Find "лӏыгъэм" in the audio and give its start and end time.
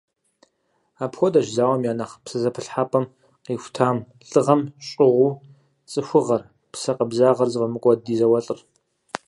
4.29-4.61